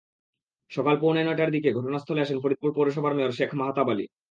[0.71, 4.05] সকাল পৌনে নয়টার দিকে ঘটনাস্থলে আসেন ফরিদপুর পৌরসভার মেয়র শেখ মাহাতাব আলী।